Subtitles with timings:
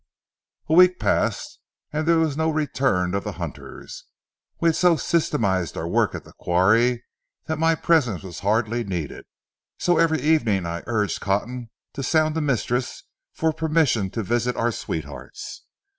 [0.67, 1.59] A week passed
[1.93, 4.05] and there was no return of the hunters.
[4.59, 7.03] We had so systematized our work at the quarry
[7.45, 9.25] that my presence was hardly needed,
[9.77, 13.03] so every evening I urged Cotton to sound the mistress
[13.35, 15.65] for permission to visit our sweethearts.